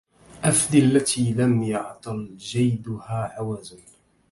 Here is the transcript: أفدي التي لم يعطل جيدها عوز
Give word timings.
أفدي 0.43 0.79
التي 0.79 1.33
لم 1.33 1.63
يعطل 1.63 2.37
جيدها 2.37 3.33
عوز 3.37 3.77